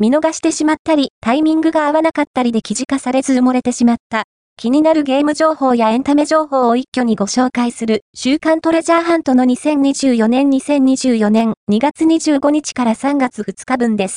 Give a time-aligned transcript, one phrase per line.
[0.00, 4.26] 見逃してしまったり、タイミングが合わなかったりで記事化されず埋もれてしまった。
[4.56, 14.16] 気になるゲーム情報やエンタメ情報を一挙にご紹介する週刊トレジャーハントの2024年2024年2月25日から3月2日分です。